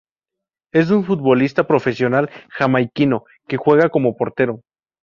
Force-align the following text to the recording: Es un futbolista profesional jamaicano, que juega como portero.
Es 0.73 0.89
un 0.89 1.03
futbolista 1.05 1.67
profesional 1.67 2.27
jamaicano, 2.49 3.25
que 3.47 3.57
juega 3.57 3.89
como 3.89 4.17
portero. 4.17 4.63